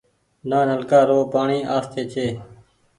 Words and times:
نآ 0.49 0.59
نلڪآ 0.69 0.99
رو 1.09 1.19
پآڻيٚ 1.31 1.67
آستي 1.77 2.01
ڇي۔ 2.11 2.25